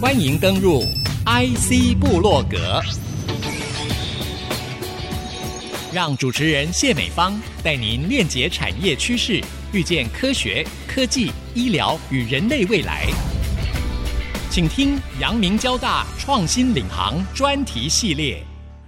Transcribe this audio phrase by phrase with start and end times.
[0.00, 0.82] 欢迎登入
[1.26, 2.80] IC 部落格，
[5.92, 9.42] 让主持人谢美芳带您链接产业趋势，
[9.72, 13.08] 遇见科学、科技、医疗与人类未来。
[14.48, 18.40] 请听阳明交大创新领航专题系列。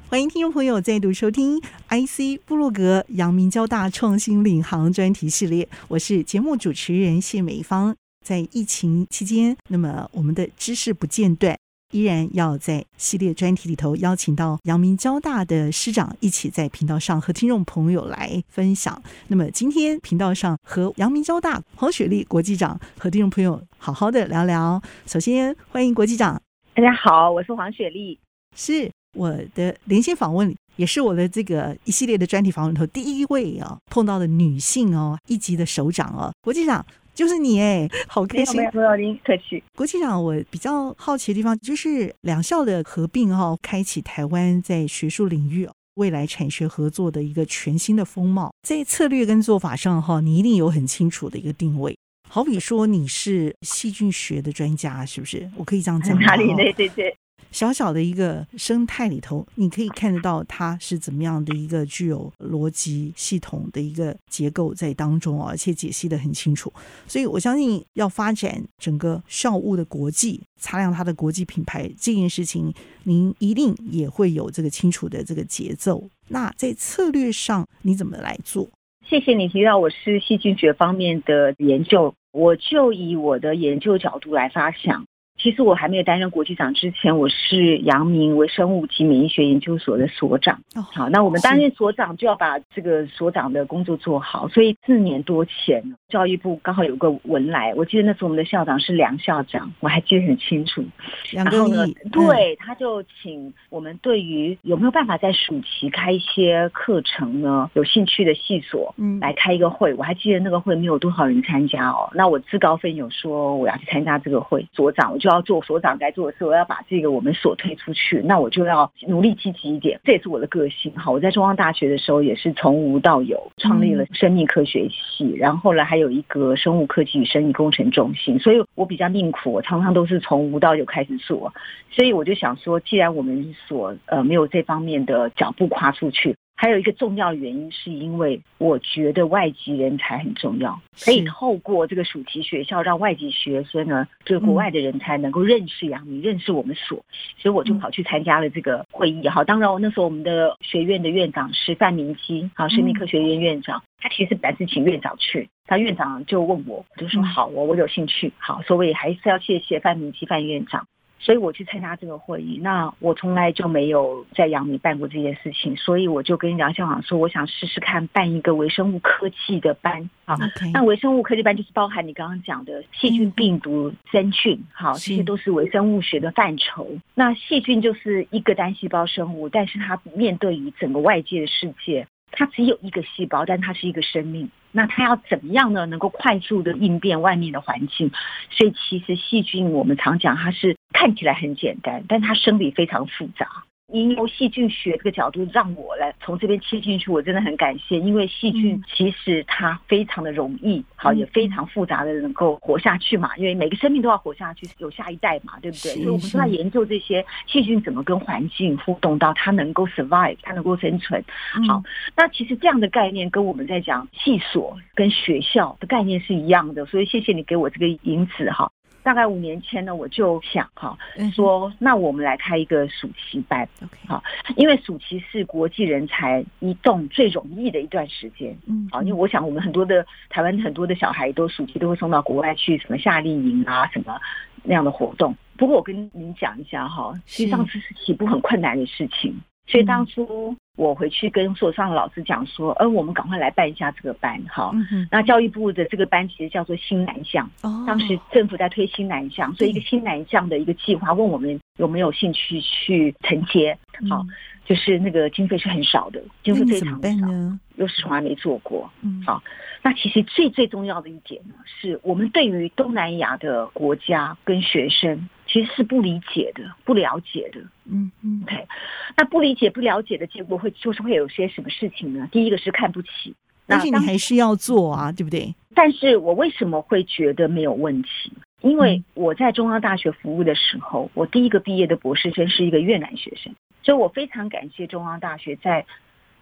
[0.09, 7.97] 欢迎听众朋友再度收听 IC 部落格阳明交大创新领航专题系列，我是节目主持人谢美芳。
[8.25, 11.57] 在疫情期间，那么我们的知识不间断，
[11.93, 19.03] 依然要在系列专题里头邀请到阳明交大的师长一起在频道上和听众朋友来分享。
[19.29, 24.81] 那么今天频道上和阳明交大黄雪丽国际长和听众朋友好好的聊聊。
[25.07, 26.41] 首先欢迎国际长，
[26.75, 28.19] 大家好，我是黄雪丽，
[28.57, 28.91] 是。
[29.19, 36.87] 我的连线访问也是我的这个一系列的专题访问里头第一位啊碰到的女性哦，一级的首长哦，国际长
[37.21, 38.63] 就是你哎， 好开心！
[38.73, 39.63] 没有您客气。
[39.77, 48.51] 国际长，我比较好奇的地方就是两校的合并哈、哦，开启台湾在学术领域未来产学合作的一个全新的风貌。
[48.67, 51.95] 在策略跟做法上哈，你一定有很清楚的一个定位。
[52.27, 55.51] 好比说你是细菌学的专家，是不是？
[55.57, 56.23] 我可以这样讲吗？
[56.25, 56.47] 哪里？
[56.55, 57.15] 对对对。
[57.51, 66.73] 小小的一个生态里头，你可以看得到它是怎么样的一个具有逻辑系统的一个结构在当中，而且解析的很清楚。
[67.07, 72.73] 所以我相信，要发展整个校务的国际，擦亮它的国际品牌这件事情，
[73.05, 76.09] 您一定也会有这个清楚的这个节奏。
[76.29, 78.69] 那在策略上，你怎么来做？
[79.09, 85.05] 谢谢你提到我是细菌学方面的研究，我就以我的研究角度来发想。
[85.43, 90.61] 其实我还没有担任国际长之前，我是阳明微生物及免疫学研究所的所长。
[90.93, 94.47] 好，那我们担任所长就要把这个所长的工作做好。
[94.49, 100.85] 所以四年多前，教育部刚好有个文来，我记得那时候我们的校长是梁校长，我还记得很清楚。
[101.33, 107.71] 然后呢，对，他就请我们对于有没有办法在暑期开一些课程呢？
[107.73, 109.95] 有兴趣的系所，嗯，来开一个会。
[109.95, 112.11] 我还记得那个会没有多少人参加哦。
[112.13, 115.30] 那我自告奋勇说我要去参加这个会，所长我就。
[115.31, 120.93] 要做所长该做的事，我要把这个我们所推出去，那我就要努力积极一点，这也是我的个性。
[120.97, 131.53] 好，我在中央大学的时候也是从无到有，创立了生命科学系，然后后来还有一个生物科技与生命工程中心，所以我比较命苦，我常常都是从无到有开始做，
[131.91, 136.37] 所以我就想说，既然我们所呃没有这方面的脚步跨出去。
[136.61, 147.03] 还有一个重要原因，是因为我觉得外籍人才很重要，可以透过这个暑期学校，让外籍学生呢，就是国外的人才能够认识阳明，认识我们所，
[147.39, 149.27] 所以我就跑去参加了这个会议。
[149.27, 160.87] 哈，当然我那时候我们的学院的院长是范明基，好，生命科学院院长，他其实本来是请院长去，他院长就问我，我就说好，我我有兴趣，好，所以还是要谢谢范明基范院长。
[161.23, 170.35] 所以我去参加这个会议，那我从来就没有在阳明办过这件事情，所以我就跟梁校长说，我想试试看办一个微生物科技的班啊。
[170.73, 176.89] 那微生物科技班就是包含你刚刚讲的细菌、病毒、真菌，好，这些都是微生物学的范畴。
[177.15, 182.07] 那细菌就是一个单细胞生物，但是它面对于整个外界的世界。
[182.33, 184.49] 它只有一个细胞，但它是一个生命。
[184.71, 185.85] 那它要怎么样呢？
[185.87, 188.09] 能够快速的应变外面的环境。
[188.51, 193.49] 所以其实细菌，我们常讲它是看起来很简单，但它生理非常复杂。
[193.91, 197.99] 因由细菌学这个角度让我来从这边切进去，我真的很感谢。
[197.99, 203.35] 因为细菌其实它非常的容易，好也非常复杂的能够活下去嘛。
[203.39, 205.95] 因为每个生命都要活下去，有下一代嘛，对不对？
[205.95, 211.25] 所以我们都在研究这些细菌怎么跟环境互动，到它能够 survive，它能够生存。
[211.67, 211.83] 好，
[212.15, 216.85] 那其实这样的概念跟我们在讲系所跟学校的概念是一样的。
[216.85, 218.71] 所以谢谢你给我这个引子哈。
[219.03, 220.97] 大概五年前呢，我就想哈，
[221.33, 223.69] 说那我们来开一个暑期班。
[224.07, 224.23] 好，
[224.57, 234.21] 因为暑期是国际人才移动最容易的一段时间，嗯，好，因为我想我们很多的台湾很多的小孩都暑期都会送到国外去，什么夏令营啊，什么
[234.63, 235.35] 那样的活动。
[235.57, 239.39] 不过我跟您讲一下哈，其实上次是起步很困难的事情。
[239.67, 244.75] 所以当初我回去跟所上的老师讲说，呃，我们赶快来办一下这个班，好。
[245.11, 247.51] 那教育部的这个班其实叫做新南向，
[247.87, 253.77] 当时政府在推新南向，所以一个新南向的一个计划，问我们有没有兴趣去承接，
[254.09, 254.25] 好，
[254.71, 259.43] 就是那个经费是很少的，经费非常少，又是从来没做过，嗯好。
[259.83, 265.29] 那其实最最重要的一点呢，是我们对于东南亚的国家跟学生。
[265.53, 267.59] 其实是不理解的，不了解的，
[267.91, 268.69] 嗯嗯，OK，
[269.17, 272.29] 那不理解、不了解的结果会就是会有些什么事情呢？
[272.31, 273.35] 第一个是看不起，
[273.67, 275.53] 但是你还是要做啊，对不对？
[275.75, 278.33] 但是我为什么会觉得没有问题？
[278.61, 285.87] 因为我在中央大学服务的时候，我第一个毕业的博士生是一个越南学生，所以我非常感谢中央大学在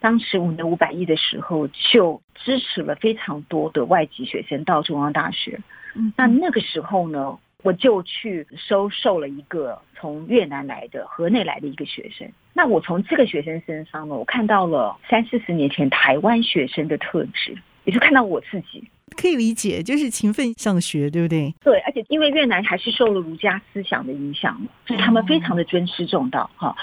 [0.01, 5.61] 当时五年五百亿的时候就支持了非常多的外籍学生到中央大学。
[5.95, 12.31] 嗯，那那个时候呢，我就去收受了一个从越南来的河内来的一个学生。
[12.53, 18.89] 那我从这个学生身上呢，我看到了三四十年前台湾学生的特质，也就看到我自己。
[19.17, 21.55] 可以理解，就是勤奋上学，对不对？
[21.65, 26.75] 对，而且因为越南还是受了儒家思想的影响，所以他们非常的尊师重道哈。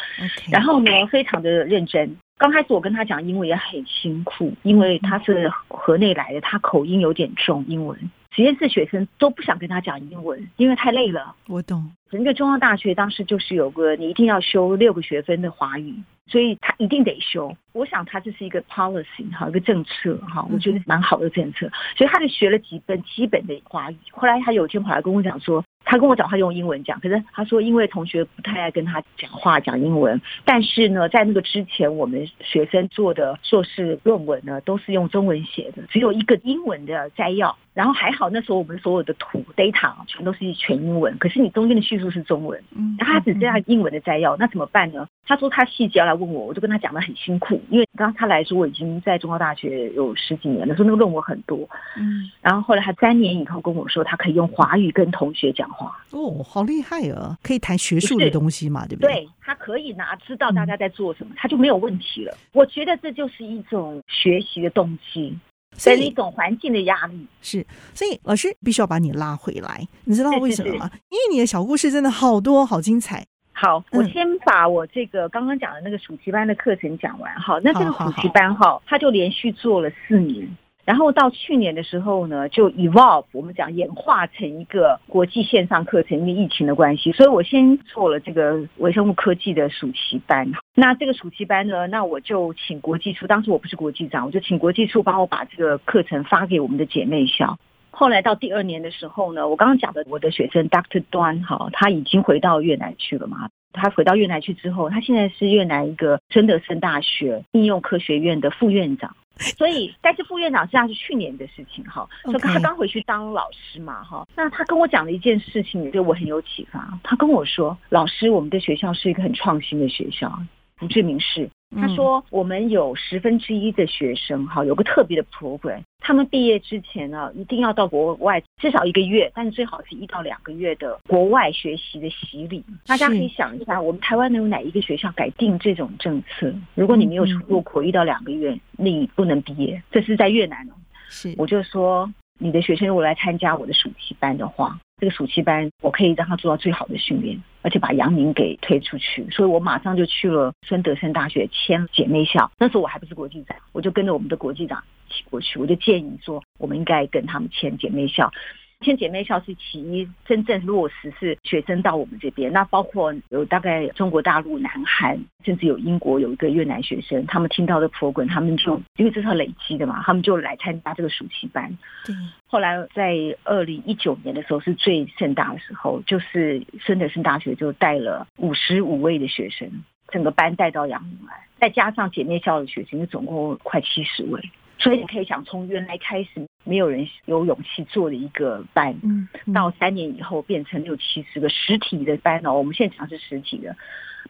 [0.50, 2.16] 然后呢，非常的认真。
[2.38, 7.98] 刚开始我跟他讲英文也很辛苦，因为他是河内来的，他口音有点重，英文。
[8.36, 11.34] 实验室学生都不想跟他讲英文，因为太累了。
[11.48, 11.90] 我懂。
[12.12, 15.96] 整个中央大学当时就是有个你一定要修六个学分的华语。
[16.28, 21.70] 所以他一定得修，我想他这是一个 policy 哈，一个政策哈，我觉得蛮好的政策。
[21.96, 23.98] 所以他就学了几本基本的华语。
[24.10, 37.56] 后来他有一天跑来跟我讲说，他跟我讲他用英文讲，可是他说因为同学不太爱跟他讲话讲英文，但是呢，在那个之前我们学生做的硕士论文呢，都是用中文写的，只有一个英文的摘要。
[37.76, 42.60] 然后还好那时候我们所有的图 data 全都是全英文，可是你中间的叙述是中文，
[42.98, 45.06] 然后他只剩下英文的摘要，那怎么办呢？
[45.28, 51.68] 他说他细节要来问我，我就跟他讲的很辛苦，因为刚刚他来说我已经在中国大学有十几年了，说那个论文很多，
[51.98, 59.12] 嗯，然后后来他三年以后跟我说，他可以用华语跟同学讲话，哦，好厉害啊，可以谈学术的东西嘛，对不对？
[59.14, 62.38] 对，他可以拿知道大家在做什么，他就没有问题了。
[62.54, 65.36] 我觉得这就是一种学习的动机，
[65.78, 70.90] 所以一种环境的压力是，所以老师必须要把你拉回来，你知道为什么吗？
[71.10, 73.26] 因为你的小故事真的好多，好精彩。
[73.52, 77.34] 好，我先把我这个刚刚讲的那个暑期班的课程讲完。
[77.36, 80.46] 好，那这个暑期班哈，他就连续做了四年，
[80.86, 90.48] 然后到去年的时候呢，就 evolve，我们讲演化成一个国际线上课程，因为疫情的关系，所以我先做了这个微生物科技的暑期班。
[90.76, 97.58] 那这个暑期班呢，那我就请国际处，当时我不是国际长，我就请国际处帮我把这个课程发给我们的姐妹校。
[97.90, 101.02] 后来到第二年的时候呢，我刚刚讲的我的学生 Dr.
[101.10, 103.50] 端哈，他已经回到越南去了嘛。
[103.74, 109.16] 他回到越南去之后，他现在是越南一个孙德森大学应用科学院的副院长。
[109.58, 112.08] 所以，但是副院长实际上是去年的事情哈。
[112.24, 114.28] 所以他刚回去当老师嘛哈。
[114.36, 116.98] 那他跟我讲了一件事情，对我很有启发。
[117.04, 120.32] 他跟我说：“老师，我们的学校是一个很创新的学校，
[120.80, 125.82] 胡志明市。”他说：“我们有十分之一的学生，哈，有个特别的 program。
[126.00, 132.64] 他们毕业之前呢，一定要到国外至少一个月，但是最好是一到两个月的国外学习的洗礼。
[132.86, 136.54] 大家可以想一下，我们台湾能有哪一个学校改定这种政策？
[136.76, 139.82] 如果你没有出过国一到两个月，你不能毕业。
[139.92, 140.74] 这是在越南哦。
[141.10, 149.30] 是，我就说。”你的学生如果来参加我的暑期班的话，这个暑期班我可以让他做到最好的训练，而且把杨明给推出去。
[149.30, 152.52] 所以我马上就去了孙德森大学签姐妹校。
[152.58, 155.58] 那时候我还不是国际长，我就跟着我们的国际长一起过去。
[155.60, 158.32] 我就建议说，我们应该跟他们签姐妹校。
[158.82, 171.78] 签姐妹校是其一，真正落实是学生到我们这边，那包括有大概中国大陆、南韩，甚至有英国有一个越南学生，他们听到的 program，他们就因为这是要累积的嘛，他们就来参加这个暑期班。
[172.06, 172.16] 对。
[172.48, 179.70] 后来在二零一九年的时候是最盛大的时候，就是孙德森大学就带了五十五位的学生，
[180.10, 184.42] 整个班带到阳明来，再加上姐妹校的学生，总共快七十位。
[184.78, 192.54] 所以你可以想，从原来开始没有人有勇气做的一个班，嗯，到三年以后变成六七十个实体的班哦。
[192.54, 193.74] 我们现场是实体的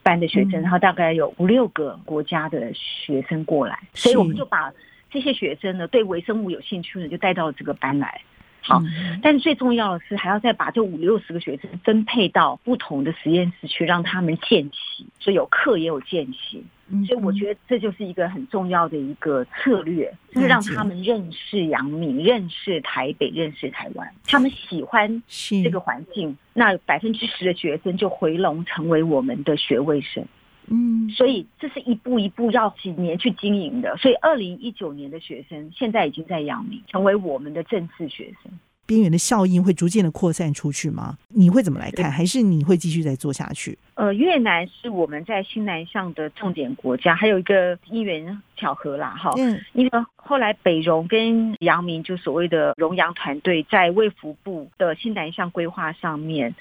[0.03, 4.71] 班的学生，然后大概有五六个国家的学生过来，所以我们就把
[5.09, 8.21] 这些学生呢，对微生物有兴趣的就带到这个班来。
[8.61, 8.81] 好，
[9.21, 16.63] 但是最重要的是还要再把这五六十个学生分配到不同的实验室去，让他们见习，所以有课也有见习。
[17.07, 24.07] 所以我觉得这就是一个很重要的一个策略，就是让他们认识阳明、认识台北、认识台湾。
[24.25, 25.23] 他们喜欢
[25.63, 30.23] 这个环境，那百分之十的学生就回笼成为我们的学位生。
[30.67, 33.97] 嗯，所以这是一步一步要几年去经营的。
[33.97, 38.51] 所以二零一九年的学生现在已经在阳明成为我们的正式学生。
[38.85, 41.17] 边缘的效应会逐渐的扩散出去吗？
[41.29, 42.11] 你会怎么来看？
[42.11, 43.77] 还是你会继续再做下去？
[43.95, 49.31] 呃，越南是我们在新南向的重点国家，还有一个因缘巧合啦，哈。
[49.37, 49.59] 嗯。
[49.73, 56.53] 因为后来北荣跟阳明就所谓的荣阳团队在卫福部的新南向规划上面。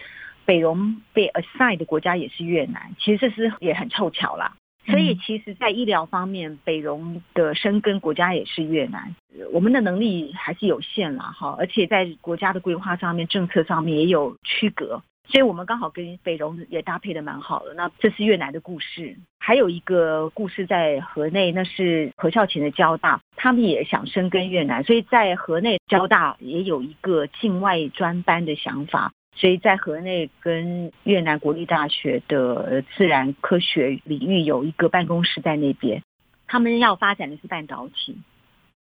[0.46, 4.54] 北荣被 assign 的国家也是越南，其实这是也很凑巧啦。
[4.86, 9.14] 所以其实，在医疗方面，北荣的生根国家也是越南，
[9.52, 15.02] 我们的能力还是有限啦，哈，而且在国家的规划上面、政策上面也有区隔。
[15.26, 17.72] 所以我们刚好跟北荣也搭配的蛮好的。
[17.72, 29.12] 那这是越南的故事，还有一个故事在河内，那是何孝勤的交大，他们也想深耕越南，所以在河内交大也有一个境外专班的想法。
[29.36, 36.02] 所以在河内跟越南国立大学的自然科学领域有一个办公室在那边，
[36.46, 38.16] 他们要发展的是半导体。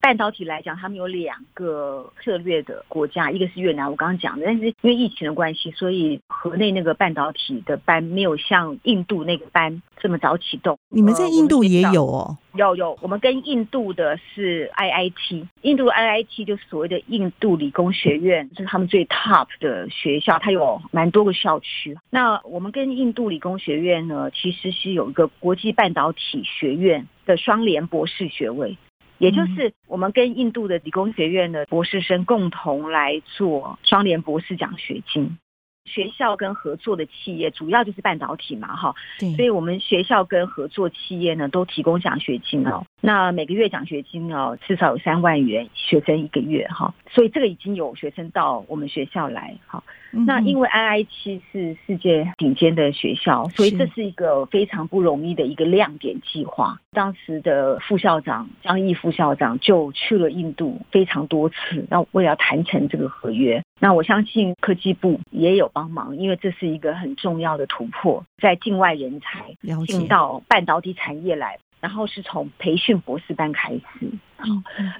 [0.02, 10.76] 半导体来讲，他们有两个策略的国家，一个是越南，我刚刚讲的，但是因为疫情的关系，所以河内那个半导体的班没有像印度那个班这么早启动。
[10.88, 12.36] 你们在印度也有哦？
[12.54, 21.96] 有有，我们跟印度的是 IIT，印度 IIT 就是所谓的印度理工学院，是他们最 top 的学校，它有蛮多个校区。
[22.10, 28.76] 那我们跟印度理工学院呢，其实是有一个国际半导体学院的双联博士学位。
[29.22, 35.38] 也就是我们跟印度的理工学院的博士生共同来做双联博士奖学金，
[35.84, 49.82] 学校跟合作的企业主要就是半导体嘛，哈，对，所以我们学校跟合作企业呢都提供奖学金哦，那每个月奖学金哦至少有三万元，学生一个月哈，所以这个已经有学生到我们学校来，哈。
[50.26, 56.78] 那因为 IIT 是世界顶尖的学校，所以这是一个非常不容易的一个亮点计划。
[56.90, 63.62] 当时的副校长张毅副校长就去了印度非常多次，那为了谈成这个合约。
[63.80, 71.58] 那我相信科技部也有帮忙，因为这是一个很重要的突破，在境外人才进到半导体产业来。
[71.80, 74.08] 然后是从培训博士班开始，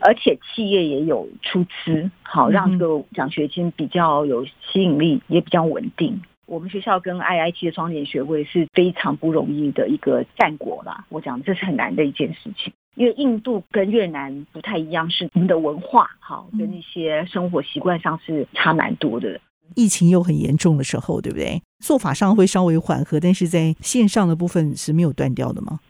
[0.00, 6.20] 而且企业也有出资，好让这个奖学金比较有吸引力，也比较稳定。
[6.44, 11.04] 我们学校跟 IIT 的双联学位是非常不容易的一个战果啦。
[11.08, 19.40] 我讲这是很难的一件事情，因为印度跟越南不太一样，是我们的文化好跟一些生活习惯上是差蛮多的。
[19.76, 21.62] 疫情又很严重的时候，对不对？
[21.84, 25.80] 做法上会稍微缓和，但是在线上的部分是没有断掉的吗？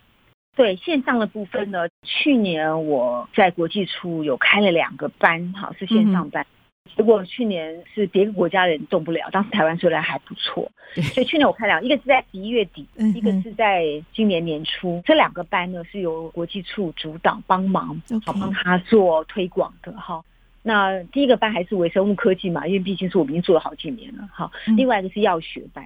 [0.54, 6.46] 对线上的部分呢，去年我在国际处有开了两个班，哈，是线上班。
[6.94, 10.70] 结果去年是别的国家人动不了，当时台湾虽然还不错，
[11.14, 13.84] 所以去年我开两个，一个是在十一月底，一个是在
[14.14, 15.00] 今年年初。
[15.06, 20.22] 这两个班呢是由国际处主导帮忙，好帮他做推广的哈。
[20.62, 24.50] 那第一个班还是微生物科技嘛，因为毕竟是我们已经做了好几年了，哈。
[24.76, 25.84] 另外一个是药学班。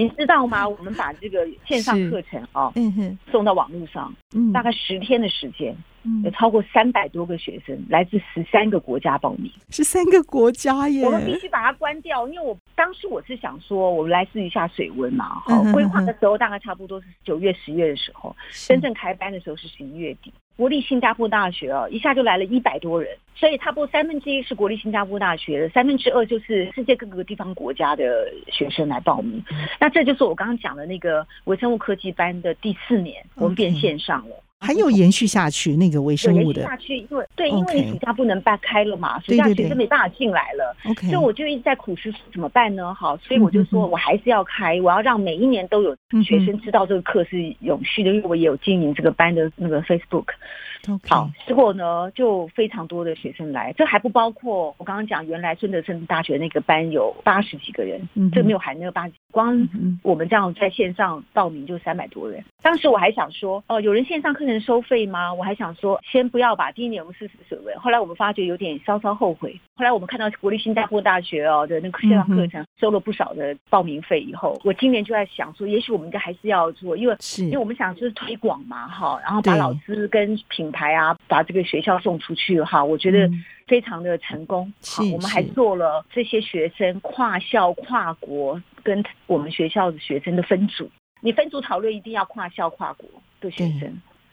[0.00, 0.68] 你知道吗？
[0.68, 11.04] 我们把这个线上课程啊，嗯哼，送到网络上，嗯，大概十天的时间，嗯，有超过三百多个学生来自十三个国家报名，十三个国家耶！
[11.04, 18.34] 我们必须把它关掉，因为我当时我是想说，我们来试一下水温嘛，好，规划的时候大概差不多是九月、十月的时候，
[18.66, 20.32] 真正开班的时候是十一月底。
[20.56, 29.40] 国立新加坡大学哦，一下就来了一百多人，所以差不多三分之一是国立新加坡大学的，三分之二就是世界各个地方国家的学生来报名。
[29.78, 34.34] 那这就是我刚刚讲的那个微生物科技班的第四年，我们变线上了。
[34.34, 34.47] Okay.
[34.60, 42.92] 还有延续下去那个微生物的，下去，因为对，因为暑假不能办开了嘛，暑假学生没办法进来了，所以我就一直在苦思怎么办呢？
[42.92, 50.26] 好，所以我就说我还是要开，我要让每一年都有学生知道这个课是永续的，因为我也有经营这个班的那个 Facebook。
[51.08, 58.00] 好，结果呢就非常多的学生来，这还不包括我刚刚讲原来孙德生大学那个班有八十几个人，
[58.32, 59.68] 这没有含那个八十，光
[60.02, 62.42] 我们这样在线上报名就三百多人。
[62.62, 65.32] 当时我还想说，哦，有人线上课程收费吗？
[65.32, 66.70] 我还想说，先不要吧。
[66.72, 69.58] 第一年我们试试水温，后来我们发觉有点稍稍后悔。
[69.76, 80.36] 后来我们看到国立新加坡大学哦的那个线上课程收了不少的报名费以后，我今年就在想说，也许我们应该还是要做，因为因为我们想就是推广嘛，哈，然后把老师跟
[80.68, 83.30] 品牌啊，把这个学校送出去哈，我觉得
[83.66, 84.70] 非常的成功。
[84.84, 90.90] 好，我们还做了这些学生跨校跨国跟我们学校的学生的分组。
[91.22, 93.08] 你分组讨论一定要跨校跨国
[93.40, 93.82] 的学生，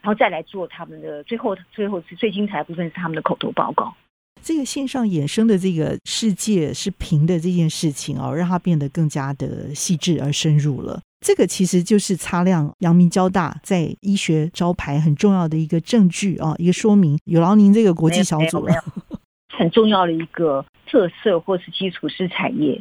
[0.02, 3.96] 然后再来做他们的最后最后是最精彩的部分是他们的口头报告。
[4.44, 11.02] 这个线上衍生的这个世界是平的这件事情哦，让它变得更加的细致而深入了。
[11.26, 17.18] 这个其实就是擦亮阳明交大在医学招牌很重要的一个证据啊，一个说明。
[17.26, 18.76] 有劳您这个国际小组了，
[19.58, 22.80] 很重要的一个特色或是基础是产业。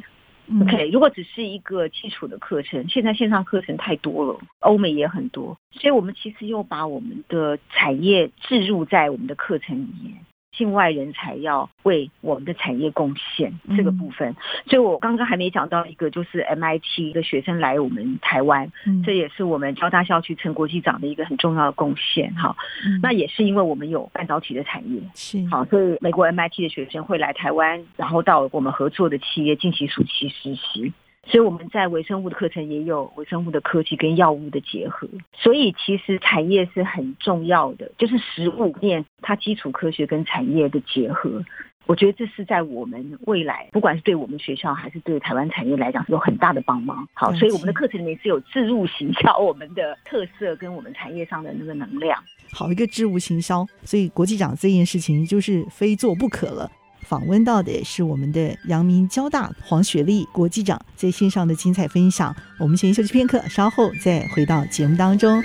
[0.61, 10.15] OK，如果只是一个基础的课程，现在线上课程太多了，欧美也很多，所以我们其实又把我们的产业置入在我们的课程里面。
[10.57, 14.35] 境外人才要为我们的产业贡献这个部分。
[14.67, 18.71] 所以我刚刚还没讲到一个，就是 MIT 的学生来我们台湾，
[19.05, 22.35] 这也是我们交大校区成国际长的一个很重要的贡献。
[22.35, 22.57] 哈，
[23.03, 30.93] 那也是因为我们有半导体的产业，是好，所以美国 MIT 的学生会来台湾，然后到我们合作的企业进行暑期实习。
[31.27, 41.43] 所以我们在微生物的课程也有微生物的科技跟药物的结合，所以其实产业是很重要的，就是食物链它基础科学跟产业的结合，
[41.87, 47.07] 我觉得这是在我们未来，不管是对我们学校还是对台湾产业来讲，是有很大的帮忙。
[47.15, 52.23] 好，所以我们的课程里面是有置入行销我们的特色跟我们产业上的那个能量。
[52.53, 56.71] 好一个置入行销，所以国际长这件事情就是非做不可了。
[57.05, 62.35] 访问到的是我们的阳明交大黄雪丽国际长在线上的精彩分享。
[62.59, 65.43] 我们先休息片刻，稍后再回到节目当中。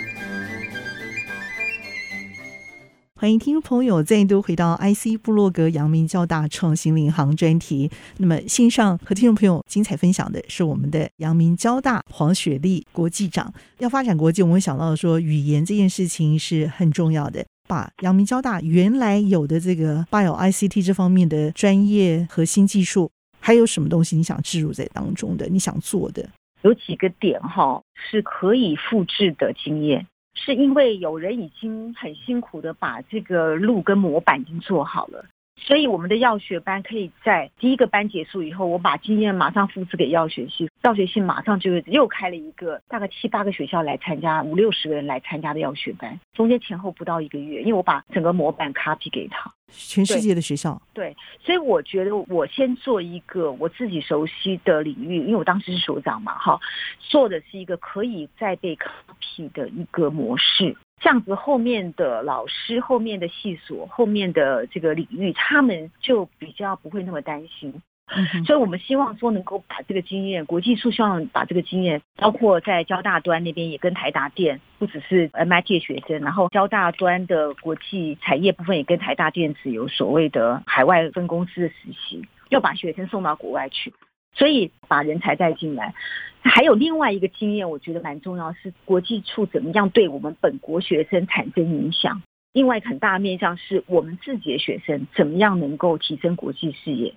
[3.15, 7.91] 欢迎听众朋友再度回到 IC 部落格阳明交大创新领航专题。
[8.15, 13.53] 那么线上和听众朋友精彩分享的是我们的阳明交大黄雪丽国际长。
[13.79, 17.45] 要发展国际，我们想到说语言这件事情是很重要的。
[17.69, 25.45] 把阳明交大原来有的这个 Bio ICT 这方面的专业核心技术，还有什么东西你想置入在当中的？
[25.45, 26.27] 你想做的
[26.63, 35.23] 有几个点哈，是可以复制的经验，是因为有人已经很辛苦的把这个路跟模板已经做好了。
[35.61, 50.81] 所以我们的药学班可以在第一个班结束以后，我把经验马上复制给药学系，药学系马上就又开了一个大概七八个学校来参加，五六十个人来参加的药学班，中间前后不到一个月，因为我把整个模板 copy 给他，全世界的学校。
[50.93, 56.59] 对，所以我觉得我先做一个我自己熟悉的领域，因为我当时是所长嘛，哈，
[56.99, 60.75] 做的是一个可以再被 copy 的一个模式。
[60.99, 67.81] 这样子，后面的老师、后面的系所、后面的这个领域，他们就比较不会那么担心。
[68.11, 83.93] 嗯，所以我们希望说，能够把这个经验，国际处希望把这个经验，包括在交大端那边也跟台达电，不只是 MIT 的学生，然后交大端的国际产业部分也跟台大电子有所谓的海外分公司的实习，要把学生送到国外去。
[84.33, 85.93] 所以把人才带进来，
[86.41, 92.21] 还有另外一个经验，我觉得蛮重要，是国际处怎么样对我们本国学生产生影响。
[92.53, 97.13] 另外很大的面向是我们自己的学生怎么样能够提升国际视野。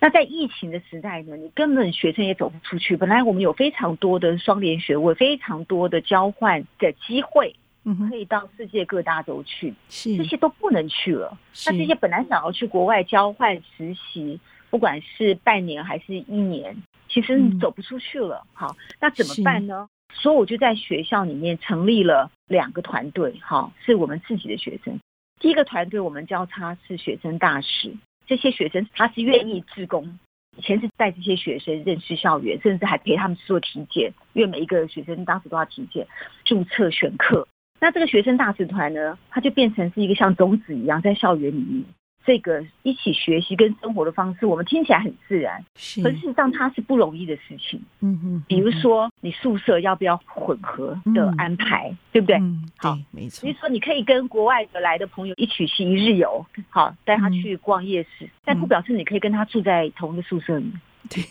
[0.00, 2.96] 那在疫情的时代呢，你根本学生也走不出去。
[2.96, 11.38] 本来我们有非常多的双联学位，非常多的交换的机会，嗯，可以到世界各大洲去，是这些都不能去了。
[11.66, 14.40] 那这些本来想要去国外交换实习。
[14.74, 16.76] 不管是半年还是一年，
[17.08, 18.44] 其实你走不出去了。
[18.44, 19.88] 嗯、好，那怎么办呢？
[20.12, 24.98] 所以我就在学校里面成立了两个团队，好，是我们自己的学生。
[25.38, 27.94] 第一个团队我们叫他是学生大使，
[28.26, 30.18] 这些学生他是愿意自工，
[30.56, 36.04] 以前是带这些学生认识校园，甚至还陪他们做体检，因为每一个学生当时都要体检、
[36.44, 37.46] 注册、选课。
[37.78, 41.84] 那这个学生大使团呢，他就变成是一个像种子一样在校园里面。
[42.26, 47.82] 这个一起学习跟生活的方式，我们听起来很自然，是，可是事实上它是不容易的事情。
[48.00, 52.36] 嗯嗯，比如说你宿舍要不要混合的安排，嗯、对不对？
[52.36, 53.46] 嗯，好，没错。
[53.46, 60.72] 比如说你可以跟国外的来的朋友一起去一日游，好，带他去逛夜市，嗯、但不表示你可以跟他住在同一个宿舍里。
[61.10, 61.22] 对，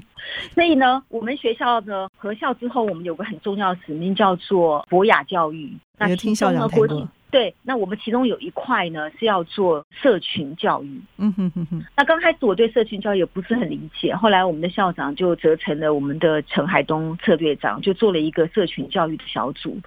[0.54, 5.70] 所以呢，我们学校的合校之后，我们有个很重要的使命，叫做博雅教育。
[5.98, 7.08] 那听校长谈过。
[7.30, 11.00] 对，那我们其中有一块呢是要做社群教育。
[11.18, 11.84] 嗯哼哼哼。
[11.96, 19.78] 那刚开始我对社群教育也不是很理解，后来我们的校长就责成了我们的陈海东策略长，就做了一个社群教育的小组。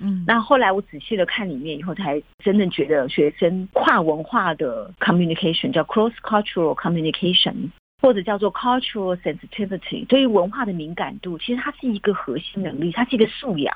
[0.00, 13.74] 嗯，那后来我仔细的看里面以后，才真正觉得学生跨文化的 communication 叫 cross cultural communication，或者叫做 cultural sensitivity，对于文化的敏感度，其实它是一个核心能力，它是一个素养。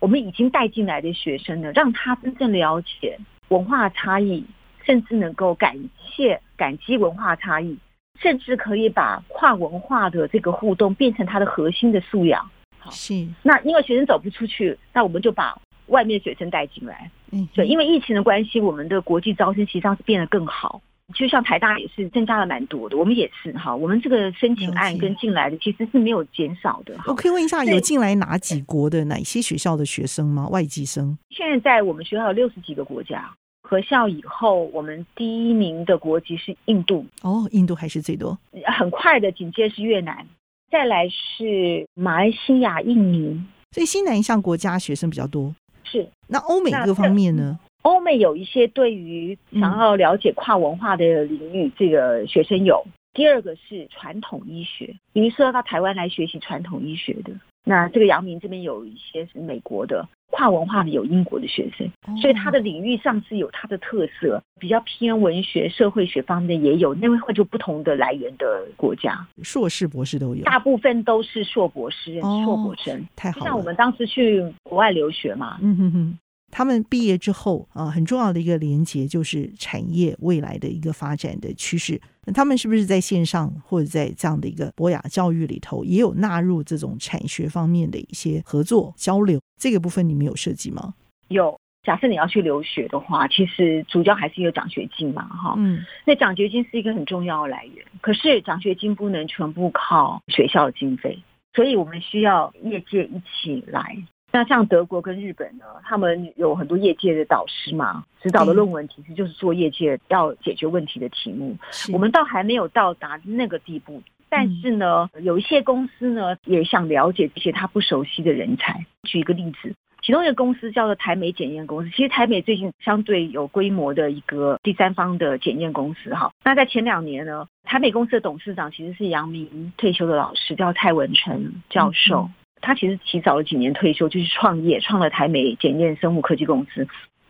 [0.00, 4.44] 我们已经带进来的学生呢，让他真正了解文化差异，
[4.84, 7.76] 甚至能够感谢、感激文化差异，
[8.20, 12.48] 甚至可以把跨文化的这个互动变成他的核心的素养。
[12.78, 13.26] 好，是。
[13.42, 17.10] 那因为学生走不出去，那我们就把外面的学生带进来。
[17.32, 20.80] 嗯，对，因为疫情的关系，我们的国际招生实际上是变得更好。
[21.14, 26.94] 就像台大也是增加了蛮多的，我们也是哈，我们这个申请案跟进来的其实是没有减少的。
[27.06, 30.46] 我可以问一下，有进来哪几国的哪些学校的学生吗？
[30.48, 31.16] 外籍生？
[31.30, 37.06] 现在在我们学校有六十几个国家，合校以后，我们第一名的国籍是印度。
[37.22, 38.38] 哦，印度还是最多。
[38.78, 40.26] 很快的，紧接是越南，
[40.70, 43.42] 再来是马来西亚、印尼。
[43.72, 45.54] 所以新南向国家学生比较多。
[45.84, 46.06] 是。
[46.26, 47.58] 那欧美各方面呢？
[47.88, 52.84] 欧美有一些对于想要了解跨文化的领域，这个学生有。
[53.14, 57.32] 第二个是传统医学，比如说要到台湾来学习传统医学的，
[57.64, 73.46] 那这个阳明这边有一些是美国的跨文化的，有英国的学生，所以他的领域上是有他的特色，比较偏文学、社会学方面的也有，那会就不同的来源的国家，硕士、博士都有，大部分都是硕博士、硕博生，太好了。
[73.46, 76.18] 像我们当时去国外留学嘛，嗯哼哼。
[76.50, 82.00] 他们毕业之后啊，很重要的一个连接就是产业未来的一个发展的趋势。
[82.24, 89.40] 那他们是不是在线上或者在这样的一个博雅教育里头，也有纳入这种产学方面的一些合作交流？
[89.60, 90.94] 这个部分你们有设计吗？
[91.28, 91.58] 有。
[91.84, 95.54] 假设你要去留学的话，其实主教还是有奖学金嘛，哈。
[95.56, 95.78] 嗯。
[96.04, 101.18] 那奖学金是一个很重要的来源，可是奖学金不能全部靠学校的经费，
[101.54, 103.96] 所以我们需要业界一起来。
[104.30, 111.56] 那像德国跟日本呢，他们有很多业界的导师嘛，指导的论文其实就是做业界要解决问题的题目。
[111.70, 118.84] 是我们倒还没有到达那个地步，但是呢，有一些公司呢也想了解这些他不熟悉的人才。
[119.04, 121.90] 举一个例子，其中一个公司叫做台美检验公司。
[121.90, 126.30] 其实台美最近相对有规模的一个第三方的检验公司哈。
[126.44, 132.24] 那在前两年呢，台美公司的董事长其实是阳明退休的老师，叫蔡文成教授。
[132.24, 136.86] 嗯他其实提早了几年退休，就是创业，创了台美检验生物科技公司。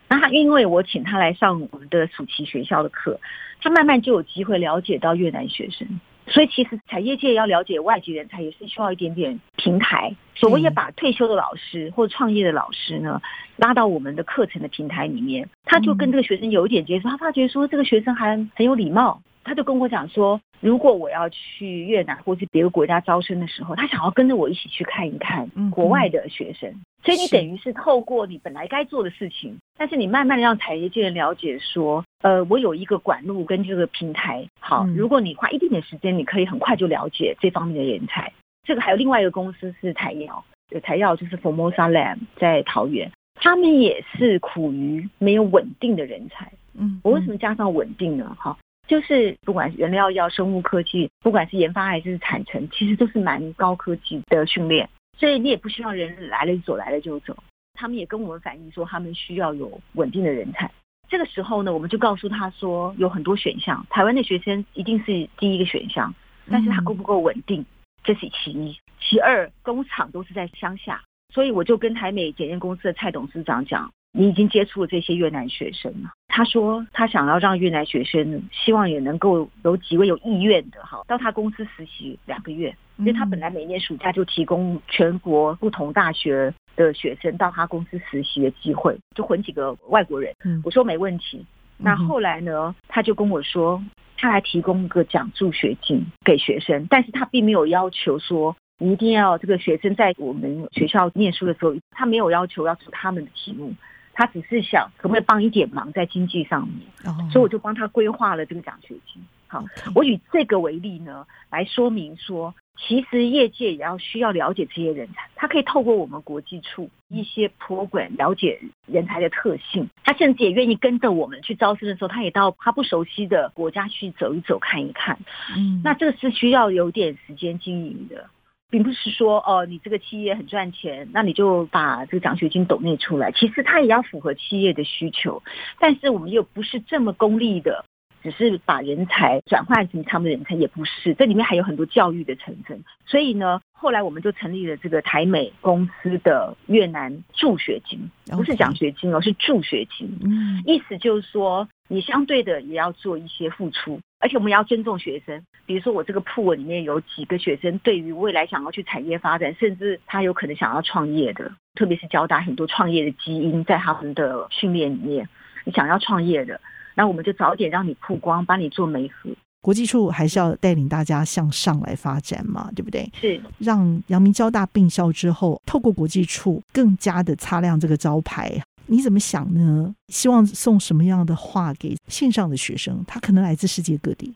[0.09, 3.21] 那他因为我请他来上我们的暑期学校的课，
[3.61, 6.01] 他慢慢就有机会了解到越南学生。
[6.27, 10.15] 所以其实产业界要了解外籍人才，也是需要一点点平台。
[10.35, 13.21] 所以我也把退休的老师或创业的老师呢
[13.57, 19.23] 拉到我们的课程的平台里面，他就跟这个学生有一点接触，他发觉说这个学生还很有礼貌。
[19.49, 26.69] 他就跟我讲说，如果我要去越南或是别的国家招生的时候，他想要跟着我一起去看一看国外的学生。
[26.69, 34.47] 嗯、所以你等于是透过你本来该做的事情，是但是你慢慢的让产业界人了解说，呃，我有一个管路跟这个平台。
[34.61, 38.31] 好，嗯、如果你花一定点时间，你可以很快就了解这方面的人才。
[38.65, 40.45] 这个还有另外一个公司是台药，
[40.83, 46.53] 台药就是 Formosa Lab 在桃园，他们也是苦于没有稳定的人才。
[46.75, 48.37] 嗯，我为什么加上稳定呢？
[48.39, 48.57] 哈。
[48.89, 57.37] 就是不管是原料药、生物科技，不管是研发还是产程，其实都是蛮高科技的训练，所以你也不希望人来了就走，来了就走。
[57.75, 60.69] 他们也跟我们反映说，他们需要有稳定的人才。
[61.09, 66.13] 这个时候呢，我们就告诉他说，有很多选项，台湾的学生一定是第一个选项，
[66.51, 67.65] 但是他够不够稳定，
[68.03, 68.77] 这是其一。
[68.99, 73.93] 其二，工厂都是在乡下，所以我就跟台美检验公司的蔡董事长讲。
[74.11, 76.11] 你已经接触了这些越南学生了。
[76.39, 90.33] 他说他想要让越南学生，希望也能够有几位有意愿的哈，到他公司实习两个月，因为他本来每年暑假就提供全国不同大学的学生到他公司实习的机会，就混几个外国人。
[90.63, 91.45] 我说没问题。
[91.77, 93.83] 那后来呢，他就跟我说，
[94.17, 98.55] 他还提供一个奖助学金给学生，但是他并没有要求说。
[98.81, 103.75] 你一定要这个学生在我们学校念书的时候，他没有要求要出他们的题目，
[104.19, 109.23] 他只是想可不可以帮一点忙在经济上面，所以我就帮他规划了这个奖学金。
[109.47, 125.17] 好，我以这个为例呢，来说明说，其实业界也要需要了解这些人才，他可以透过我们国际处一些 program 了解人才的特性，他甚至也愿意跟着我们去招生的时候，他也到他不熟悉的国家去走一走看一看。
[125.57, 128.29] 嗯，那这个是需要有点时间经营的。
[128.71, 133.33] 并不是说哦，你这个企业很赚钱，那你就把这个奖学金抖内出来。
[133.33, 135.43] 其实它也要符合企业的需求，
[135.79, 137.85] 但是我们又不是这么功利的，
[138.23, 141.15] 只是把人才转换成他们的人才，也不是。
[141.15, 142.85] 这里面还有很多教育的成分。
[143.07, 150.19] 所以呢，后来我们就成立了这个台美公司的越南助学金，不是奖学金哦，是助学金。
[150.21, 154.01] 嗯，意思就是说，你相对的也要做一些付出。
[154.19, 165.29] 而且我们要尊重学生，比如说我这个 pool 里面有几个学生，对于未来想要去产业发展，甚至他有可能想要创业的，特别是交大很多创业的基因在他们的训练里面。
[165.65, 166.61] 你想要创业的，
[166.97, 169.31] 那我们就早点让你曝光，帮你做媒合。
[169.61, 173.11] 国际处还是要带领大家向上来发展嘛，对不对？
[173.21, 178.61] 是让阳明交大并校之后，透过国际处更加的擦亮这个招牌。
[178.87, 179.95] 你怎么想呢？
[180.09, 183.05] 希望送什么样的话给线上的学生？
[183.07, 184.33] 他可能来自世界各地。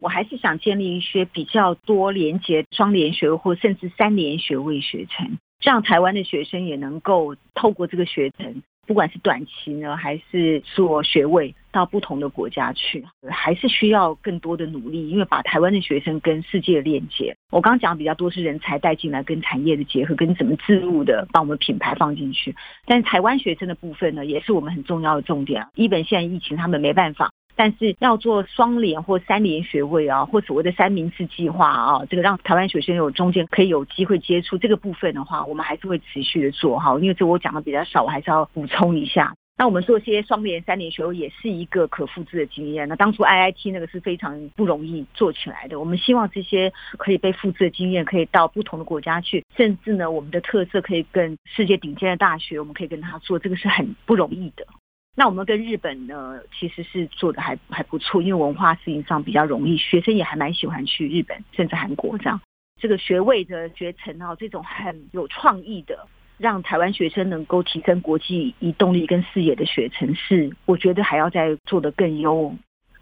[0.00, 17.36] 我还是想建立一些比较多连接双联学位或甚至三联学位学程，这样台湾的学生也能够透过这个学程不管是短期呢，还是做学位到不同的国家去，还是需要更多的努力，因为把台湾的学生跟世界链接。
[17.50, 22.54] 我刚刚讲比较多是人才带进来跟产业的结合，跟怎么置入的，把我们品牌放进去。
[22.86, 25.68] 但是台湾学生的部分呢，也是我们很重要的重点啊。
[25.74, 36.98] 一本现在疫情他们没办法，但是要做双联或三联学位啊，或所谓的三明治计划啊，这个让台湾学生有中间可以有机会接触这个部分的话，我们还是会持续的做哈。
[37.00, 39.34] 因为这我讲的比较少，我还是要补充一下。
[39.56, 42.88] 那我们做些双联、三联学位也是一个可复制的经验。
[42.88, 45.78] 那当初 IIT 那个是非常不容易做起来的。
[45.78, 54.66] 我们希望这些可以被复制的经验，可以到不同的国家去，甚至呢，我们的特色可以跟世界顶尖的大学，我们可以跟他做，这个是很不容易的。
[55.14, 62.40] 那我们跟日本呢，其实是做的还还不错，因为文化适应上比较容易，学生也还蛮喜欢去日本，甚至韩国这样。
[62.80, 66.06] 这个学位的学程啊，这种很有创意的。
[66.36, 72.52] 让台湾学生能够提升国际移动力跟视野的学程是，我觉得还要再做得更优。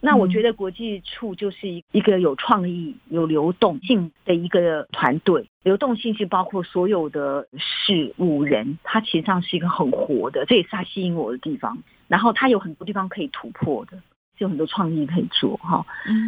[0.02, 5.46] 那我觉得国际处就是一个有创意、有流动性的一个团队。
[5.62, 11.78] 流动性是包括所有的事物人，它其实上是一个很活的，这也是它吸引我的地方。
[12.12, 13.96] 然后它有很多地方可以突破的，
[14.36, 15.82] 有很多创意可以做哈。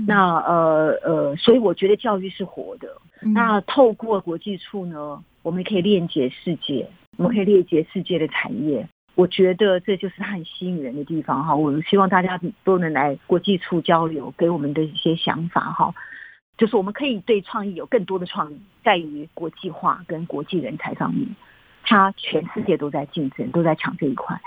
[0.06, 2.88] 那呃呃，所以我觉得教育是活的。
[3.20, 8.88] 那透过国际处呢，我们可以链接世界，我们可以链接世界的产业。
[9.14, 11.54] 我觉得这就是它很吸引人的地方哈。
[11.54, 15.94] 我们希望大家都能来国际处交流，给我们的一些想法哈。
[16.56, 21.28] 就是我们可以对创意有更多的创意，在于国际化跟国际人才上面，
[21.82, 24.40] 它全世界都在竞争，都在抢这一块。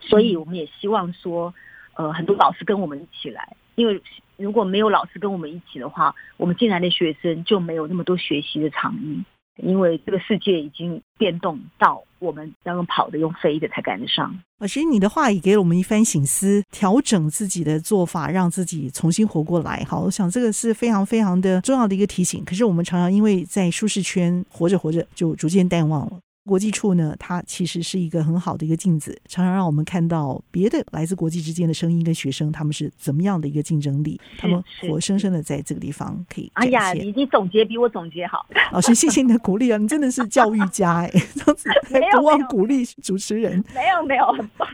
[0.00, 1.54] 所以我们也希望说，
[1.94, 4.02] 呃，很多老师跟我们一起来，因为。
[4.40, 9.22] 如果没有老师跟我们一起的话，我们进来的学生就没有那么多学习的场域，
[9.62, 14.34] 因为这个世界已经变动到我们要用跑的、用飞的才赶得上。
[14.58, 19.84] 老师，你的话也给了我们一番醒思，调整自己的做法，让自己重新活过来。
[19.86, 22.42] 好，我想这个是非常非常的重要的一个提醒。
[22.42, 26.18] 可是我们常常因为在舒适圈活着活着，就逐渐淡忘了。
[26.50, 36.50] 国际处呢，它其实是一个很好的一个镜子，常常让我们看到别的来自国际之间的声音跟学生，他们是怎么样的一个竞争力，他们活生生的在这个地方可以。
[36.54, 41.68] 哎呀，你你总结比我总结好，老师谢谢你的鼓励啊，你真的是教育家哎，这样子
[42.18, 44.68] 不忘鼓励主持人，没有没有，很棒。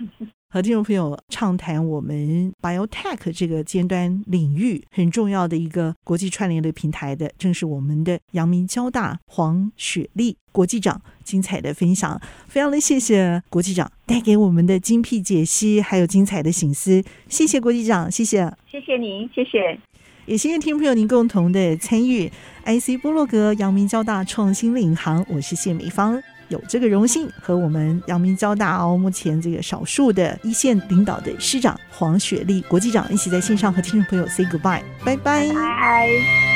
[0.48, 19.78] 和听众朋友畅谈我们 Biotech 这个尖端领域很重要的一个国际串联的平台的，正是我们的阳明交大黄雪莉国际长精彩的分享，非常的谢谢国际长带给我们的精辟解析，还有精彩的醒思，谢谢国际长，谢谢，谢谢您，谢谢，
[20.26, 22.30] 也谢谢听众朋友您共同的参与
[22.64, 26.22] ，IC 波洛格阳明交大创新领航，我是谢美芳。
[26.48, 35.48] 有这个荣幸和我们阳明交大哦，目前这个少数的一线领导的师长黄雪莉国际长一起在线上和听众朋友 say goodbye，拜拜。
[35.48, 36.55] 拜拜。